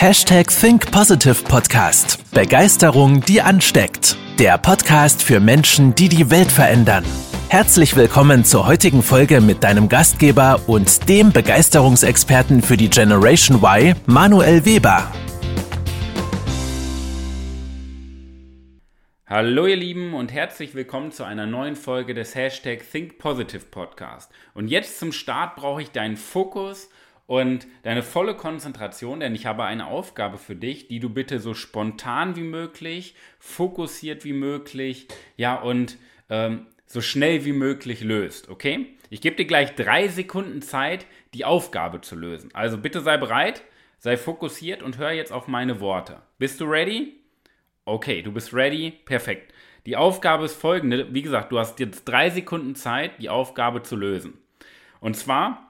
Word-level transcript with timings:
Hashtag 0.00 0.48
Think 0.48 0.90
Positive 0.90 1.44
Podcast. 1.44 2.24
Begeisterung, 2.32 3.20
die 3.20 3.42
ansteckt. 3.42 4.16
Der 4.38 4.56
Podcast 4.56 5.22
für 5.22 5.40
Menschen, 5.40 5.94
die 5.94 6.08
die 6.08 6.30
Welt 6.30 6.50
verändern. 6.50 7.04
Herzlich 7.50 7.94
willkommen 7.94 8.46
zur 8.46 8.66
heutigen 8.66 9.02
Folge 9.02 9.42
mit 9.42 9.62
deinem 9.62 9.90
Gastgeber 9.90 10.62
und 10.66 11.06
dem 11.06 11.32
Begeisterungsexperten 11.32 12.62
für 12.62 12.78
die 12.78 12.88
Generation 12.88 13.62
Y, 13.62 13.94
Manuel 14.06 14.64
Weber. 14.64 15.12
Hallo 19.26 19.66
ihr 19.66 19.76
Lieben 19.76 20.14
und 20.14 20.32
herzlich 20.32 20.74
willkommen 20.74 21.12
zu 21.12 21.24
einer 21.24 21.44
neuen 21.44 21.76
Folge 21.76 22.14
des 22.14 22.34
Hashtag 22.34 22.90
Think 22.90 23.18
Positive 23.18 23.66
Podcast. 23.66 24.32
Und 24.54 24.68
jetzt 24.68 24.98
zum 24.98 25.12
Start 25.12 25.56
brauche 25.56 25.82
ich 25.82 25.90
deinen 25.90 26.16
Fokus 26.16 26.88
und 27.30 27.68
deine 27.84 28.02
volle 28.02 28.34
Konzentration, 28.34 29.20
denn 29.20 29.36
ich 29.36 29.46
habe 29.46 29.62
eine 29.62 29.86
Aufgabe 29.86 30.36
für 30.36 30.56
dich, 30.56 30.88
die 30.88 30.98
du 30.98 31.10
bitte 31.10 31.38
so 31.38 31.54
spontan 31.54 32.34
wie 32.34 32.42
möglich, 32.42 33.14
fokussiert 33.38 34.24
wie 34.24 34.32
möglich, 34.32 35.06
ja 35.36 35.54
und 35.54 35.96
ähm, 36.28 36.66
so 36.86 37.00
schnell 37.00 37.44
wie 37.44 37.52
möglich 37.52 38.00
löst, 38.00 38.48
okay? 38.48 38.96
Ich 39.10 39.20
gebe 39.20 39.36
dir 39.36 39.44
gleich 39.44 39.76
drei 39.76 40.08
Sekunden 40.08 40.60
Zeit, 40.60 41.06
die 41.32 41.44
Aufgabe 41.44 42.00
zu 42.00 42.16
lösen. 42.16 42.50
Also 42.52 42.78
bitte 42.78 43.00
sei 43.00 43.16
bereit, 43.16 43.62
sei 44.00 44.16
fokussiert 44.16 44.82
und 44.82 44.98
hör 44.98 45.12
jetzt 45.12 45.32
auf 45.32 45.46
meine 45.46 45.78
Worte. 45.78 46.22
Bist 46.38 46.60
du 46.60 46.64
ready? 46.64 47.12
Okay, 47.84 48.22
du 48.22 48.32
bist 48.32 48.52
ready. 48.52 48.90
Perfekt. 49.04 49.54
Die 49.86 49.96
Aufgabe 49.96 50.46
ist 50.46 50.56
folgende. 50.56 51.14
Wie 51.14 51.22
gesagt, 51.22 51.52
du 51.52 51.60
hast 51.60 51.78
jetzt 51.78 52.06
drei 52.06 52.30
Sekunden 52.30 52.74
Zeit, 52.74 53.20
die 53.20 53.28
Aufgabe 53.28 53.84
zu 53.84 53.94
lösen. 53.94 54.36
Und 54.98 55.16
zwar 55.16 55.69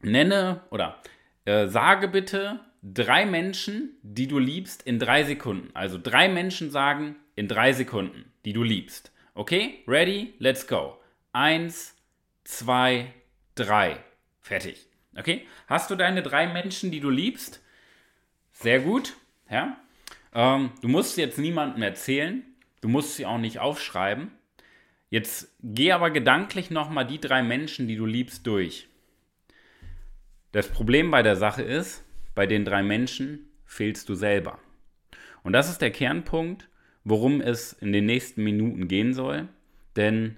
nenne 0.00 0.62
oder 0.70 1.00
äh, 1.44 1.68
sage 1.68 2.08
bitte 2.08 2.60
drei 2.82 3.26
Menschen, 3.26 3.96
die 4.02 4.28
du 4.28 4.38
liebst, 4.38 4.82
in 4.82 4.98
drei 4.98 5.24
Sekunden. 5.24 5.70
Also 5.74 5.98
drei 6.02 6.28
Menschen 6.28 6.70
sagen 6.70 7.16
in 7.34 7.48
drei 7.48 7.72
Sekunden, 7.72 8.32
die 8.44 8.52
du 8.52 8.62
liebst. 8.62 9.12
Okay? 9.34 9.84
Ready? 9.86 10.34
Let's 10.38 10.66
go. 10.66 10.98
Eins, 11.32 11.96
zwei, 12.44 13.12
drei. 13.54 13.98
Fertig. 14.40 14.86
Okay? 15.16 15.46
Hast 15.66 15.90
du 15.90 15.94
deine 15.94 16.22
drei 16.22 16.46
Menschen, 16.46 16.90
die 16.90 17.00
du 17.00 17.10
liebst? 17.10 17.62
Sehr 18.52 18.80
gut. 18.80 19.14
Ja? 19.50 19.76
Ähm, 20.34 20.72
du 20.80 20.88
musst 20.88 21.16
jetzt 21.16 21.38
niemandem 21.38 21.82
erzählen, 21.82 22.42
du 22.80 22.88
musst 22.88 23.16
sie 23.16 23.26
auch 23.26 23.38
nicht 23.38 23.60
aufschreiben. 23.60 24.32
Jetzt 25.10 25.54
geh 25.62 25.92
aber 25.92 26.10
gedanklich 26.10 26.70
nochmal 26.70 27.06
die 27.06 27.20
drei 27.20 27.42
Menschen, 27.42 27.88
die 27.88 27.96
du 27.96 28.04
liebst, 28.04 28.46
durch. 28.46 28.87
Das 30.52 30.68
Problem 30.68 31.10
bei 31.10 31.22
der 31.22 31.36
Sache 31.36 31.62
ist, 31.62 32.04
bei 32.34 32.46
den 32.46 32.64
drei 32.64 32.82
Menschen 32.82 33.50
fehlst 33.66 34.08
du 34.08 34.14
selber. 34.14 34.58
Und 35.42 35.52
das 35.52 35.68
ist 35.68 35.82
der 35.82 35.90
Kernpunkt, 35.90 36.68
worum 37.04 37.40
es 37.40 37.74
in 37.74 37.92
den 37.92 38.06
nächsten 38.06 38.42
Minuten 38.42 38.88
gehen 38.88 39.12
soll. 39.12 39.48
Denn 39.96 40.36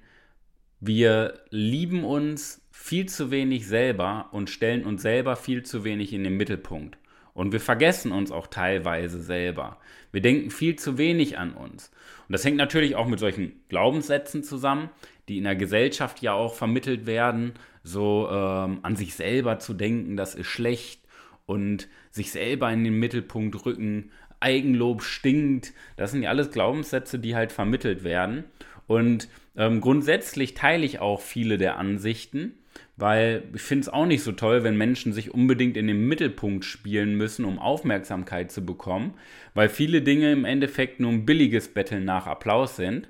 wir 0.81 1.41
lieben 1.51 2.05
uns 2.05 2.61
viel 2.73 3.07
zu 3.07 3.31
wenig 3.31 3.69
selber 3.69 4.29
und 4.33 4.51
stellen 4.51 4.85
uns 4.85 5.03
selber 5.03 5.37
viel 5.37 5.63
zu 5.63 5.85
wenig 5.85 6.13
in 6.13 6.25
den 6.25 6.37
Mittelpunkt. 6.37 6.99
Und 7.33 7.53
wir 7.53 7.61
vergessen 7.61 8.11
uns 8.11 8.33
auch 8.33 8.49
teilweise 8.49 9.23
selber. 9.23 9.79
Wir 10.11 10.23
denken 10.23 10.51
viel 10.51 10.77
zu 10.77 10.99
wenig 10.99 11.39
an 11.39 11.53
uns. 11.53 11.93
Und 12.27 12.33
das 12.33 12.45
hängt 12.45 12.57
natürlich 12.57 12.97
auch 12.97 13.07
mit 13.07 13.21
solchen 13.21 13.61
Glaubenssätzen 13.69 14.43
zusammen, 14.43 14.91
die 15.31 15.39
in 15.39 15.45
der 15.45 15.57
Gesellschaft 15.57 16.21
ja 16.23 16.33
auch 16.33 16.55
vermittelt 16.55 17.07
werden. 17.07 17.53
So 17.83 18.29
ähm, 18.31 18.81
an 18.83 18.97
sich 18.97 19.15
selber 19.15 19.59
zu 19.61 19.75
denken, 19.75 20.17
das 20.17 20.35
ist 20.35 20.49
schlecht 20.49 21.03
und 21.47 21.89
sich 22.11 22.33
selber 22.33 22.71
in 22.71 22.85
den 22.85 22.99
Mittelpunkt 22.99 23.65
rücken. 23.65 24.11
Eigenlob 24.41 25.03
stinkt. 25.03 25.73
Das 25.97 26.11
sind 26.11 26.23
ja 26.23 26.31
alles 26.31 26.51
Glaubenssätze, 26.51 27.19
die 27.19 27.37
halt 27.37 27.53
vermittelt 27.53 28.03
werden. 28.03 28.45
Und 28.87 29.29
ähm, 29.57 29.81
grundsätzlich 29.81 30.55
teile 30.55 30.85
ich 30.85 30.99
auch 30.99 31.21
viele 31.21 31.57
der 31.57 31.79
Ansichten 31.79 32.55
weil 32.97 33.45
ich 33.55 33.63
finde 33.63 33.83
es 33.83 33.89
auch 33.89 34.05
nicht 34.05 34.23
so 34.23 34.33
toll, 34.33 34.63
wenn 34.63 34.77
Menschen 34.77 35.15
sich 35.15 35.33
unbedingt 35.33 35.79
in 35.79 35.87
den 35.87 36.07
Mittelpunkt 36.07 36.67
spielen 36.67 37.15
müssen, 37.15 37.47
um 37.47 37.59
Aufmerksamkeit 37.59 38.53
zu 38.53 38.65
bekommen, 38.65 39.15
weil 39.55 39.71
viele 39.71 40.03
Dinge 40.03 40.31
im 40.33 40.45
Endeffekt 40.45 41.01
nur 41.01 41.11
ein 41.11 41.25
billiges 41.25 41.69
Betteln 41.69 42.05
nach 42.05 42.27
Applaus 42.27 42.77
sind 42.77 43.09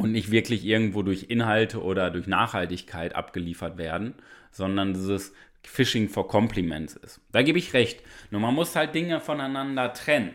und 0.00 0.12
nicht 0.12 0.30
wirklich 0.30 0.64
irgendwo 0.64 1.02
durch 1.02 1.24
Inhalte 1.28 1.82
oder 1.82 2.10
durch 2.10 2.26
Nachhaltigkeit 2.26 3.14
abgeliefert 3.14 3.78
werden, 3.78 4.14
sondern 4.50 4.94
dieses 4.94 5.32
Phishing 5.62 6.08
for 6.08 6.26
Compliments 6.26 6.96
ist. 6.96 7.20
Da 7.32 7.42
gebe 7.42 7.58
ich 7.58 7.74
recht. 7.74 8.02
Nur 8.30 8.40
man 8.40 8.54
muss 8.54 8.74
halt 8.76 8.94
Dinge 8.94 9.20
voneinander 9.20 9.92
trennen 9.92 10.32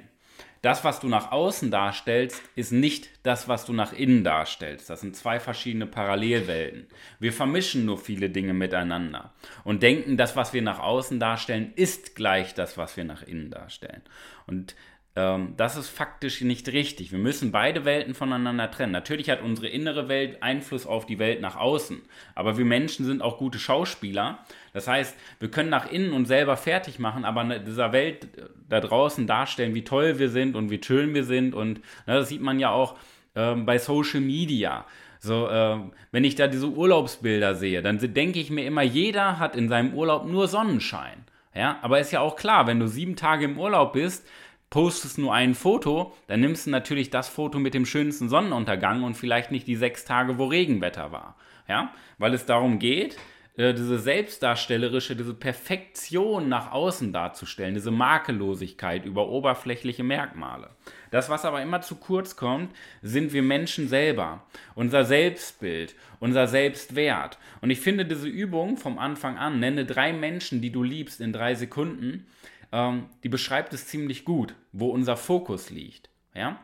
das, 0.65 0.83
was 0.83 0.99
du 0.99 1.07
nach 1.07 1.31
außen 1.31 1.69
darstellst, 1.69 2.41
ist 2.55 2.71
nicht 2.71 3.07
das, 3.21 3.47
was 3.47 3.65
du 3.65 3.73
nach 3.73 3.93
innen 3.93 4.23
darstellst. 4.23 4.89
Das 4.89 5.01
sind 5.01 5.15
zwei 5.15 5.39
verschiedene 5.39 5.85
Parallelwelten. 5.85 6.87
Wir 7.19 7.33
vermischen 7.33 7.85
nur 7.85 7.99
viele 7.99 8.31
Dinge 8.31 8.55
miteinander 8.55 9.31
und 9.63 9.83
denken, 9.83 10.17
das, 10.17 10.35
was 10.35 10.53
wir 10.53 10.63
nach 10.63 10.79
außen 10.79 11.19
darstellen, 11.19 11.71
ist 11.75 12.15
gleich 12.15 12.55
das, 12.55 12.79
was 12.79 12.97
wir 12.97 13.03
nach 13.03 13.21
innen 13.21 13.51
darstellen. 13.51 14.01
Und 14.47 14.75
das 15.15 15.77
ist 15.77 15.87
faktisch 15.87 16.41
nicht 16.41 16.67
richtig. 16.73 17.13
Wir 17.13 17.19
müssen 17.19 17.53
beide 17.53 17.85
Welten 17.85 18.13
voneinander 18.13 18.69
trennen. 18.69 18.91
Natürlich 18.91 19.29
hat 19.29 19.41
unsere 19.41 19.69
innere 19.69 20.09
Welt 20.09 20.43
Einfluss 20.43 20.85
auf 20.85 21.05
die 21.05 21.19
Welt 21.19 21.39
nach 21.39 21.55
außen, 21.55 22.01
aber 22.35 22.57
wir 22.57 22.65
Menschen 22.65 23.05
sind 23.05 23.21
auch 23.21 23.37
gute 23.37 23.57
Schauspieler. 23.57 24.39
Das 24.73 24.89
heißt, 24.89 25.15
wir 25.39 25.49
können 25.49 25.69
nach 25.69 25.89
innen 25.89 26.11
uns 26.11 26.27
selber 26.27 26.57
fertig 26.57 26.99
machen, 26.99 27.23
aber 27.23 27.43
in 27.43 27.63
dieser 27.63 27.93
Welt 27.93 28.27
da 28.67 28.81
draußen 28.81 29.25
darstellen, 29.25 29.73
wie 29.73 29.85
toll 29.85 30.19
wir 30.19 30.27
sind 30.27 30.57
und 30.57 30.69
wie 30.69 30.81
schön 30.83 31.13
wir 31.13 31.23
sind. 31.23 31.55
Und 31.55 31.79
na, 32.05 32.15
das 32.15 32.27
sieht 32.27 32.41
man 32.41 32.59
ja 32.59 32.71
auch 32.71 32.97
ähm, 33.35 33.65
bei 33.65 33.77
Social 33.77 34.19
Media. 34.19 34.85
So, 35.21 35.47
äh, 35.47 35.77
wenn 36.11 36.25
ich 36.25 36.35
da 36.35 36.47
diese 36.47 36.67
Urlaubsbilder 36.67 37.55
sehe, 37.55 37.81
dann 37.81 37.99
denke 38.13 38.39
ich 38.39 38.49
mir 38.49 38.65
immer, 38.65 38.81
jeder 38.81 39.39
hat 39.39 39.55
in 39.55 39.69
seinem 39.69 39.93
Urlaub 39.93 40.25
nur 40.25 40.49
Sonnenschein. 40.49 41.23
Ja, 41.53 41.79
aber 41.81 42.01
ist 42.01 42.11
ja 42.11 42.19
auch 42.19 42.35
klar, 42.35 42.67
wenn 42.67 42.81
du 42.81 42.87
sieben 42.87 43.15
Tage 43.15 43.45
im 43.45 43.57
Urlaub 43.57 43.93
bist, 43.93 44.27
postest 44.69 45.17
nur 45.17 45.33
ein 45.33 45.55
Foto, 45.55 46.13
dann 46.27 46.41
nimmst 46.41 46.65
du 46.65 46.69
natürlich 46.69 47.09
das 47.09 47.29
Foto 47.29 47.59
mit 47.59 47.73
dem 47.73 47.85
schönsten 47.85 48.29
Sonnenuntergang 48.29 49.03
und 49.03 49.15
vielleicht 49.15 49.51
nicht 49.51 49.67
die 49.67 49.75
sechs 49.75 50.05
Tage, 50.05 50.37
wo 50.37 50.45
Regenwetter 50.45 51.11
war. 51.11 51.35
Ja, 51.67 51.93
weil 52.17 52.33
es 52.33 52.45
darum 52.45 52.77
geht, 52.77 53.17
äh, 53.57 53.73
diese 53.73 53.99
selbstdarstellerische, 53.99 55.15
diese 55.15 55.33
Perfektion 55.33 56.49
nach 56.49 56.71
außen 56.73 57.13
darzustellen, 57.13 57.73
diese 57.73 57.91
Makellosigkeit 57.91 59.05
über 59.05 59.29
oberflächliche 59.29 60.03
Merkmale. 60.03 60.71
Das, 61.09 61.29
was 61.29 61.45
aber 61.45 61.61
immer 61.61 61.81
zu 61.81 61.95
kurz 61.95 62.35
kommt, 62.35 62.75
sind 63.01 63.31
wir 63.31 63.41
Menschen 63.41 63.87
selber, 63.87 64.43
unser 64.75 65.05
Selbstbild, 65.05 65.95
unser 66.19 66.47
Selbstwert. 66.47 67.37
Und 67.61 67.69
ich 67.69 67.79
finde 67.79 68.05
diese 68.05 68.27
Übung 68.27 68.75
vom 68.75 68.99
Anfang 68.99 69.37
an, 69.37 69.59
nenne 69.59 69.85
drei 69.85 70.11
Menschen, 70.11 70.59
die 70.61 70.71
du 70.71 70.83
liebst 70.83 71.21
in 71.21 71.31
drei 71.31 71.55
Sekunden, 71.55 72.27
ähm, 72.75 73.05
die 73.23 73.29
beschreibt 73.29 73.73
es 73.73 73.87
ziemlich 73.87 74.25
gut, 74.25 74.53
wo 74.73 74.89
unser 74.89 75.15
Fokus 75.15 75.69
liegt. 75.69 76.09
Ja? 76.33 76.59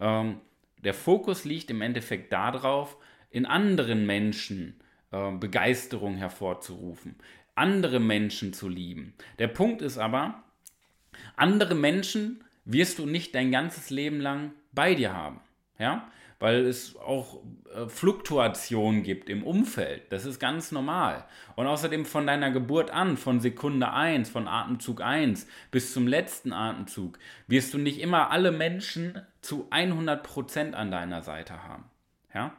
Ähm, 0.00 0.40
der 0.78 0.94
Fokus 0.94 1.44
liegt 1.44 1.70
im 1.70 1.82
Endeffekt 1.82 2.32
darauf, 2.32 2.96
in 3.28 3.44
anderen 3.44 4.06
Menschen 4.06 4.80
äh, 5.12 5.30
Begeisterung 5.32 6.16
hervorzurufen, 6.16 7.14
andere 7.54 8.00
Menschen 8.00 8.54
zu 8.54 8.70
lieben. 8.70 9.12
Der 9.38 9.48
Punkt 9.48 9.82
ist 9.82 9.98
aber, 9.98 10.42
andere 11.36 11.74
Menschen 11.74 12.42
wirst 12.64 12.98
du 12.98 13.04
nicht 13.04 13.34
dein 13.34 13.50
ganzes 13.50 13.90
Leben 13.90 14.18
lang 14.18 14.52
bei 14.72 14.94
dir 14.94 15.12
haben. 15.12 15.40
Ja? 15.78 16.10
Weil 16.40 16.64
es 16.64 16.96
auch 16.96 17.42
äh, 17.72 17.86
Fluktuation 17.86 19.02
gibt 19.02 19.28
im 19.28 19.44
Umfeld. 19.44 20.10
Das 20.10 20.24
ist 20.24 20.40
ganz 20.40 20.72
normal. 20.72 21.26
Und 21.54 21.66
außerdem 21.66 22.06
von 22.06 22.26
deiner 22.26 22.50
Geburt 22.50 22.90
an, 22.90 23.18
von 23.18 23.40
Sekunde 23.40 23.92
1, 23.92 24.30
von 24.30 24.48
Atemzug 24.48 25.02
1 25.02 25.46
bis 25.70 25.92
zum 25.92 26.08
letzten 26.08 26.52
Atemzug, 26.52 27.18
wirst 27.46 27.74
du 27.74 27.78
nicht 27.78 28.00
immer 28.00 28.30
alle 28.30 28.50
Menschen 28.50 29.20
zu 29.42 29.68
100% 29.70 30.72
an 30.72 30.90
deiner 30.90 31.22
Seite 31.22 31.62
haben. 31.62 31.84
Ja? 32.34 32.54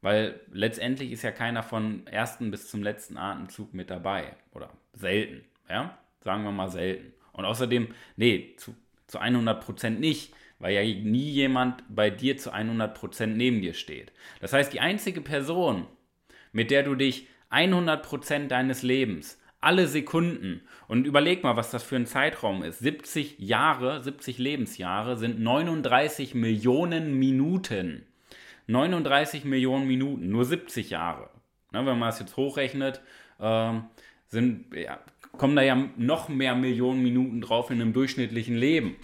Weil 0.00 0.40
letztendlich 0.50 1.12
ist 1.12 1.22
ja 1.22 1.30
keiner 1.30 1.62
von 1.62 2.06
ersten 2.06 2.50
bis 2.50 2.68
zum 2.68 2.82
letzten 2.82 3.18
Atemzug 3.18 3.74
mit 3.74 3.90
dabei. 3.90 4.34
Oder 4.54 4.70
selten. 4.94 5.44
Ja? 5.68 5.98
Sagen 6.24 6.42
wir 6.44 6.52
mal 6.52 6.70
selten. 6.70 7.12
Und 7.32 7.44
außerdem, 7.44 7.88
nee, 8.16 8.54
zu, 8.56 8.74
zu 9.06 9.20
100% 9.20 9.90
nicht 9.90 10.32
weil 10.58 10.74
ja 10.74 10.82
nie 10.82 11.30
jemand 11.30 11.82
bei 11.88 12.10
dir 12.10 12.36
zu 12.36 12.52
100% 12.52 13.26
neben 13.26 13.60
dir 13.60 13.74
steht. 13.74 14.12
Das 14.40 14.52
heißt, 14.52 14.72
die 14.72 14.80
einzige 14.80 15.20
Person, 15.20 15.86
mit 16.52 16.70
der 16.70 16.82
du 16.82 16.94
dich 16.94 17.28
100% 17.50 18.48
deines 18.48 18.82
Lebens, 18.82 19.40
alle 19.60 19.86
Sekunden, 19.86 20.62
und 20.88 21.06
überleg 21.06 21.42
mal, 21.42 21.56
was 21.56 21.70
das 21.70 21.82
für 21.82 21.96
ein 21.96 22.06
Zeitraum 22.06 22.62
ist. 22.62 22.78
70 22.78 23.38
Jahre, 23.38 24.02
70 24.02 24.38
Lebensjahre 24.38 25.16
sind 25.16 25.40
39 25.40 26.34
Millionen 26.34 27.18
Minuten. 27.18 28.06
39 28.68 29.44
Millionen 29.44 29.86
Minuten, 29.86 30.28
nur 30.30 30.44
70 30.44 30.90
Jahre. 30.90 31.30
Ne, 31.72 31.84
wenn 31.84 31.98
man 31.98 32.08
es 32.08 32.18
jetzt 32.18 32.36
hochrechnet, 32.36 33.00
äh, 33.38 33.72
sind 34.28 34.74
ja, 34.74 34.98
kommen 35.36 35.56
da 35.56 35.62
ja 35.62 35.88
noch 35.96 36.28
mehr 36.28 36.54
Millionen 36.54 37.02
Minuten 37.02 37.40
drauf 37.40 37.70
in 37.70 37.80
einem 37.80 37.92
durchschnittlichen 37.92 38.56
Leben 38.56 38.96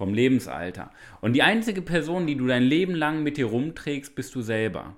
vom 0.00 0.14
Lebensalter. 0.14 0.90
Und 1.20 1.34
die 1.34 1.42
einzige 1.42 1.82
Person, 1.82 2.26
die 2.26 2.34
du 2.34 2.46
dein 2.46 2.62
Leben 2.62 2.94
lang 2.94 3.22
mit 3.22 3.36
dir 3.36 3.44
rumträgst, 3.44 4.14
bist 4.14 4.34
du 4.34 4.40
selber. 4.40 4.96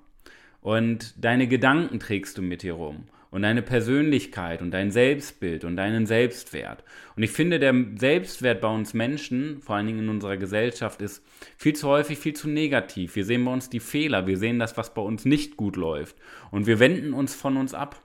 Und 0.60 1.25
deine 1.25 1.49
Gedanken 1.49 1.99
trägst 1.99 2.38
du 2.38 2.43
mit 2.43 2.62
dir 2.62 2.75
rum. 2.75 3.08
Und 3.32 3.43
deine 3.43 3.62
Persönlichkeit 3.62 4.62
und 4.62 4.70
dein 4.70 4.93
Selbstbild 4.93 5.64
und 5.64 5.76
deinen 5.76 6.06
Selbstwert. 6.06 6.84
Und 7.16 7.25
ich 7.25 7.32
finde, 7.32 7.58
der 7.58 7.75
Selbstwert 7.96 8.60
bei 8.60 8.69
uns 8.69 8.94
Menschen, 8.94 9.60
vor 9.60 9.75
allen 9.75 9.88
Dingen 9.88 10.04
in 10.04 10.08
unserer 10.08 10.37
Gesellschaft, 10.37 11.02
ist 11.02 11.26
viel 11.56 11.75
zu 11.75 11.88
häufig 11.88 12.20
viel 12.20 12.34
zu 12.34 12.49
negativ. 12.49 13.16
Wir 13.16 13.25
sehen 13.25 13.44
bei 13.44 13.52
uns 13.52 13.70
die 13.70 13.81
Fehler, 13.81 14.28
wir 14.28 14.38
sehen 14.38 14.60
das, 14.60 14.76
was 14.76 14.94
bei 14.94 15.02
uns 15.02 15.25
nicht 15.25 15.56
gut 15.56 15.75
läuft. 15.75 16.14
Und 16.52 16.69
wir 16.69 16.78
wenden 16.78 17.12
uns 17.12 17.34
von 17.34 17.56
uns 17.56 17.75
ab. 17.75 18.00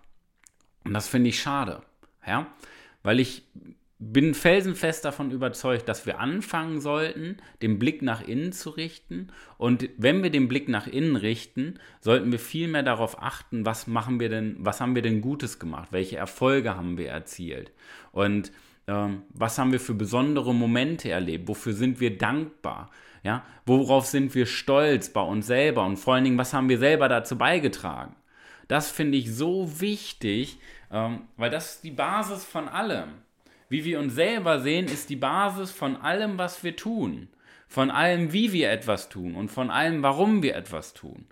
Und 0.83 0.95
das 0.95 1.07
finde 1.07 1.29
ich 1.29 1.39
schade. 1.39 1.83
Ja? 2.25 2.47
Weil 3.03 3.19
ich 3.19 3.43
bin 3.99 4.35
felsenfest 4.35 5.05
davon 5.05 5.31
überzeugt, 5.31 5.89
dass 5.89 6.05
wir 6.05 6.19
anfangen 6.19 6.81
sollten, 6.81 7.37
den 7.63 7.79
Blick 7.79 8.03
nach 8.03 8.21
innen 8.21 8.51
zu 8.51 8.69
richten. 8.69 9.29
Und 9.57 9.89
wenn 9.97 10.21
wir 10.21 10.29
den 10.29 10.47
Blick 10.47 10.69
nach 10.69 10.85
innen 10.85 11.15
richten, 11.15 11.79
sollten 11.99 12.31
wir 12.31 12.39
viel 12.39 12.67
mehr 12.67 12.83
darauf 12.83 13.21
achten, 13.21 13.65
was 13.65 13.87
machen 13.87 14.19
wir 14.19 14.29
denn, 14.29 14.55
was 14.59 14.81
haben 14.81 14.93
wir 14.93 15.01
denn 15.01 15.21
Gutes 15.21 15.57
gemacht, 15.57 15.89
welche 15.91 16.17
Erfolge 16.17 16.75
haben 16.75 16.97
wir 16.97 17.09
erzielt 17.09 17.71
und 18.11 18.51
ähm, 18.87 19.23
was 19.29 19.57
haben 19.57 19.71
wir 19.71 19.79
für 19.79 19.95
besondere 19.95 20.53
Momente 20.53 21.09
erlebt, 21.09 21.47
wofür 21.47 21.73
sind 21.73 21.99
wir 21.99 22.17
dankbar, 22.17 22.91
ja, 23.23 23.43
worauf 23.65 24.05
sind 24.05 24.35
wir 24.35 24.45
stolz 24.45 25.09
bei 25.09 25.21
uns 25.21 25.47
selber 25.47 25.85
und 25.85 25.97
vor 25.97 26.13
allen 26.13 26.23
Dingen, 26.23 26.37
was 26.37 26.53
haben 26.53 26.69
wir 26.69 26.77
selber 26.77 27.09
dazu 27.09 27.37
beigetragen. 27.37 28.15
Das 28.67 28.91
finde 28.91 29.17
ich 29.17 29.33
so 29.33 29.81
wichtig, 29.81 30.59
ähm, 30.91 31.21
weil 31.35 31.49
das 31.49 31.75
ist 31.75 31.83
die 31.83 31.91
Basis 31.91 32.43
von 32.43 32.67
allem. 32.67 33.26
Wie 33.69 33.83
wir 33.83 33.99
uns 33.99 34.15
selber 34.15 34.59
sehen, 34.59 34.85
ist 34.85 35.09
die 35.09 35.15
Basis 35.15 35.71
von 35.71 35.97
allem, 35.97 36.37
was 36.37 36.63
wir 36.63 36.75
tun. 36.75 37.27
Von 37.67 37.91
allem, 37.91 38.31
wie 38.31 38.53
wir 38.53 38.71
etwas 38.71 39.09
tun 39.09 39.35
und 39.35 39.49
von 39.49 39.69
allem, 39.69 40.01
warum 40.01 40.41
wir 40.41 40.55
etwas 40.55 40.93
tun. 40.93 41.25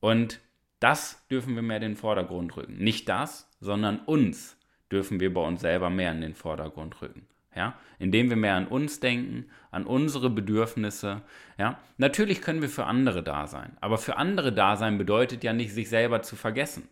Und 0.00 0.40
das 0.80 1.24
dürfen 1.30 1.54
wir 1.54 1.62
mehr 1.62 1.76
in 1.76 1.82
den 1.82 1.96
Vordergrund 1.96 2.56
rücken. 2.56 2.78
Nicht 2.78 3.08
das, 3.08 3.48
sondern 3.60 4.00
uns 4.00 4.56
dürfen 4.90 5.20
wir 5.20 5.32
bei 5.32 5.42
uns 5.42 5.60
selber 5.60 5.90
mehr 5.90 6.10
in 6.10 6.22
den 6.22 6.34
Vordergrund 6.34 7.00
rücken. 7.00 7.26
Ja, 7.54 7.74
indem 7.98 8.30
wir 8.30 8.36
mehr 8.36 8.54
an 8.54 8.68
uns 8.68 9.00
denken, 9.00 9.46
an 9.72 9.84
unsere 9.84 10.30
Bedürfnisse. 10.30 11.22
Ja, 11.58 11.80
natürlich 11.98 12.42
können 12.42 12.62
wir 12.62 12.68
für 12.68 12.86
andere 12.86 13.24
da 13.24 13.48
sein, 13.48 13.76
aber 13.80 13.98
für 13.98 14.16
andere 14.16 14.52
da 14.52 14.76
sein 14.76 14.98
bedeutet 14.98 15.42
ja 15.42 15.52
nicht, 15.52 15.74
sich 15.74 15.88
selber 15.88 16.22
zu 16.22 16.36
vergessen. 16.36 16.88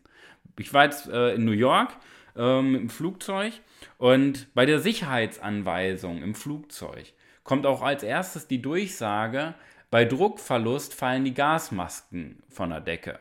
Ich 0.58 0.74
war 0.74 0.84
jetzt 0.84 1.08
äh, 1.08 1.34
in 1.34 1.44
New 1.44 1.52
York 1.52 1.96
ähm, 2.36 2.74
im 2.74 2.90
Flugzeug 2.90 3.52
und 3.98 4.52
bei 4.54 4.66
der 4.66 4.80
Sicherheitsanweisung 4.80 6.22
im 6.22 6.34
Flugzeug 6.34 7.12
kommt 7.44 7.66
auch 7.66 7.82
als 7.82 8.02
erstes 8.02 8.46
die 8.46 8.60
Durchsage, 8.60 9.54
bei 9.90 10.04
Druckverlust 10.04 10.92
fallen 10.92 11.24
die 11.24 11.32
Gasmasken 11.32 12.42
von 12.50 12.70
der 12.70 12.80
Decke. 12.80 13.18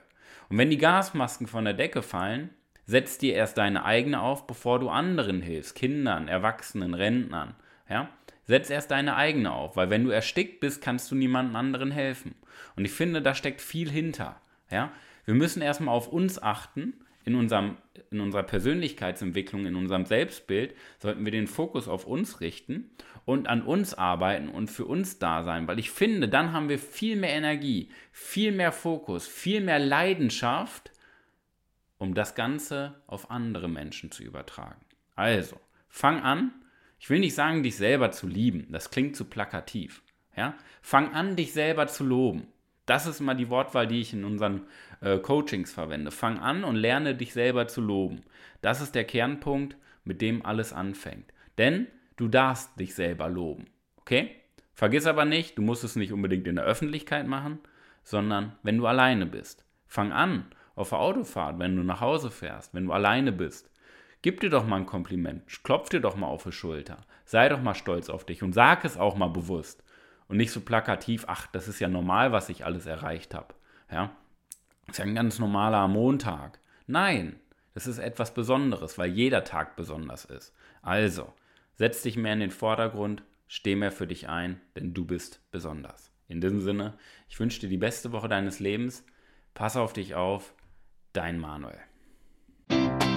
Und 0.49 0.57
wenn 0.57 0.69
die 0.69 0.77
Gasmasken 0.77 1.47
von 1.47 1.63
der 1.63 1.73
Decke 1.73 2.01
fallen, 2.01 2.49
setz 2.85 3.17
dir 3.17 3.35
erst 3.35 3.57
deine 3.57 3.85
eigene 3.85 4.21
auf, 4.21 4.47
bevor 4.47 4.79
du 4.79 4.89
anderen 4.89 5.41
hilfst, 5.41 5.75
Kindern, 5.75 6.27
Erwachsenen, 6.27 6.93
Rentnern. 6.93 7.55
Ja? 7.89 8.09
Setz 8.43 8.69
erst 8.69 8.91
deine 8.91 9.15
eigene 9.15 9.51
auf, 9.51 9.75
weil 9.75 9.89
wenn 9.89 10.03
du 10.03 10.09
erstickt 10.09 10.59
bist, 10.59 10.81
kannst 10.81 11.11
du 11.11 11.15
niemandem 11.15 11.55
anderen 11.55 11.91
helfen. 11.91 12.35
Und 12.75 12.85
ich 12.85 12.91
finde, 12.91 13.21
da 13.21 13.33
steckt 13.33 13.61
viel 13.61 13.89
hinter. 13.89 14.41
Ja? 14.69 14.91
Wir 15.25 15.35
müssen 15.35 15.61
erstmal 15.61 15.95
auf 15.95 16.07
uns 16.07 16.41
achten 16.41 16.93
in, 17.27 17.35
unserem, 17.35 17.75
in 18.09 18.21
unserer 18.21 18.43
Persönlichkeitsentwicklung, 18.43 19.65
in 19.65 19.75
unserem 19.75 20.05
Selbstbild, 20.05 20.73
sollten 20.97 21.25
wir 21.25 21.31
den 21.33 21.47
Fokus 21.47 21.89
auf 21.89 22.07
uns 22.07 22.39
richten 22.39 22.89
und 23.25 23.49
an 23.49 23.63
uns 23.63 23.93
arbeiten 23.93 24.47
und 24.47 24.69
für 24.69 24.85
uns 24.85 25.19
da 25.19 25.43
sein, 25.43 25.67
weil 25.67 25.77
ich 25.77 25.91
finde, 25.91 26.29
dann 26.29 26.53
haben 26.53 26.69
wir 26.69 26.79
viel 26.79 27.17
mehr 27.17 27.31
Energie, 27.31 27.89
viel 28.13 28.53
mehr 28.53 28.71
Fokus, 28.71 29.27
viel 29.27 29.59
mehr 29.59 29.77
Leidenschaft, 29.77 30.91
um 31.97 32.13
das 32.13 32.33
Ganze 32.33 33.01
auf 33.07 33.29
andere 33.29 33.67
Menschen 33.67 34.09
zu 34.09 34.23
übertragen. 34.23 34.85
Also, 35.15 35.59
fang 35.89 36.21
an, 36.21 36.53
ich 36.97 37.09
will 37.09 37.19
nicht 37.19 37.35
sagen, 37.35 37.61
dich 37.61 37.75
selber 37.75 38.11
zu 38.11 38.25
lieben, 38.25 38.67
das 38.71 38.89
klingt 38.89 39.17
zu 39.17 39.25
plakativ. 39.25 40.01
Ja? 40.37 40.55
Fang 40.81 41.13
an, 41.13 41.35
dich 41.35 41.51
selber 41.51 41.87
zu 41.87 42.05
loben. 42.05 42.47
Das 42.87 43.05
ist 43.05 43.19
mal 43.19 43.35
die 43.35 43.49
Wortwahl, 43.49 43.85
die 43.85 43.99
ich 43.99 44.13
in 44.13 44.23
unseren 44.23 44.61
äh, 45.01 45.19
Coachings 45.19 45.73
verwende. 45.73 46.09
Fang 46.09 46.39
an 46.39 46.63
und 46.63 46.77
lerne 46.77 47.13
dich 47.15 47.33
selber 47.33 47.67
zu 47.67 47.81
loben. 47.81 48.23
Das 48.61 48.81
ist 48.81 48.95
der 48.95 49.03
Kernpunkt, 49.03 49.75
mit 50.05 50.21
dem 50.21 50.43
alles 50.43 50.71
anfängt. 50.71 51.31
Denn 51.57 51.87
du 52.15 52.29
darfst 52.29 52.79
dich 52.79 52.95
selber 52.95 53.27
loben. 53.27 53.65
Okay? 53.97 54.31
Vergiss 54.73 55.05
aber 55.05 55.25
nicht, 55.25 55.57
du 55.57 55.61
musst 55.61 55.83
es 55.83 55.97
nicht 55.97 56.13
unbedingt 56.13 56.47
in 56.47 56.55
der 56.55 56.63
Öffentlichkeit 56.63 57.27
machen, 57.27 57.59
sondern 58.03 58.53
wenn 58.63 58.77
du 58.77 58.87
alleine 58.87 59.25
bist. 59.25 59.65
Fang 59.85 60.13
an 60.13 60.45
auf 60.75 60.89
der 60.89 60.99
Autofahrt, 60.99 61.59
wenn 61.59 61.75
du 61.75 61.83
nach 61.83 61.99
Hause 61.99 62.31
fährst, 62.31 62.73
wenn 62.73 62.85
du 62.85 62.93
alleine 62.93 63.33
bist. 63.33 63.69
Gib 64.21 64.39
dir 64.39 64.49
doch 64.49 64.65
mal 64.65 64.77
ein 64.77 64.85
Kompliment, 64.85 65.43
klopf 65.63 65.89
dir 65.89 65.99
doch 65.99 66.15
mal 66.15 66.27
auf 66.27 66.43
die 66.43 66.51
Schulter, 66.51 66.99
sei 67.25 67.49
doch 67.49 67.61
mal 67.61 67.75
stolz 67.75 68.09
auf 68.09 68.25
dich 68.25 68.43
und 68.43 68.53
sag 68.53 68.85
es 68.85 68.97
auch 68.97 69.15
mal 69.15 69.27
bewusst 69.27 69.83
und 70.27 70.37
nicht 70.37 70.51
so 70.51 70.61
plakativ, 70.61 71.25
ach, 71.27 71.47
das 71.47 71.67
ist 71.67 71.79
ja 71.79 71.87
normal, 71.87 72.31
was 72.31 72.49
ich 72.49 72.65
alles 72.65 72.85
erreicht 72.85 73.33
habe. 73.33 73.53
Ja? 73.91 74.15
Das 74.85 74.95
ist 74.95 74.99
ja 74.99 75.05
ein 75.05 75.15
ganz 75.15 75.39
normaler 75.39 75.87
Montag. 75.87 76.59
Nein, 76.85 77.39
das 77.73 77.87
ist 77.87 77.99
etwas 77.99 78.33
Besonderes, 78.33 78.97
weil 78.97 79.11
jeder 79.11 79.43
Tag 79.43 79.75
besonders 79.75 80.25
ist. 80.25 80.53
Also, 80.81 81.33
setz 81.75 82.01
dich 82.01 82.17
mehr 82.17 82.33
in 82.33 82.39
den 82.39 82.51
Vordergrund, 82.51 83.23
steh 83.47 83.75
mehr 83.75 83.91
für 83.91 84.07
dich 84.07 84.29
ein, 84.29 84.59
denn 84.75 84.93
du 84.93 85.05
bist 85.05 85.41
besonders. 85.51 86.11
In 86.27 86.41
diesem 86.41 86.61
Sinne, 86.61 86.97
ich 87.29 87.39
wünsche 87.39 87.59
dir 87.59 87.69
die 87.69 87.77
beste 87.77 88.11
Woche 88.11 88.27
deines 88.27 88.59
Lebens. 88.59 89.05
Pass 89.53 89.77
auf 89.77 89.93
dich 89.93 90.15
auf. 90.15 90.53
Dein 91.13 91.39
Manuel. 91.39 91.79